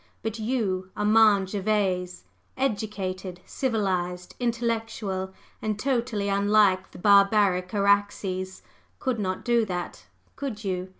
But 0.23 0.39
you, 0.39 0.89
Armand 0.97 1.49
Gervase, 1.51 2.23
educated, 2.57 3.39
civilized, 3.45 4.33
intellectual, 4.39 5.31
and 5.61 5.77
totally 5.77 6.27
unlike 6.27 6.89
the 6.89 6.97
barbaric 6.97 7.71
Araxes, 7.71 8.63
could 8.97 9.19
not 9.19 9.45
do 9.45 9.63
that, 9.65 10.07
could 10.35 10.63
you? 10.63 10.89